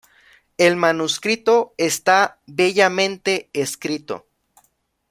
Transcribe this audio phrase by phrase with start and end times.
[0.57, 4.25] El manuscrito está bellamente escrito.